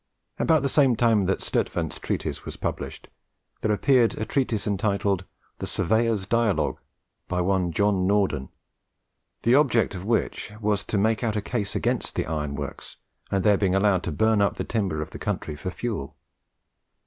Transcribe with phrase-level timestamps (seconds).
[0.39, 3.07] About the same time that Sturtevant's treatise was published,
[3.61, 5.25] there appeared a treatise entitled
[5.59, 6.79] the 'Surveyor's Dialogue,'
[7.27, 8.49] by one John Norden,
[9.43, 12.97] the object of which was to make out a case against the iron works
[13.29, 16.15] and their being allowed to burn up the timber of the country for fuel.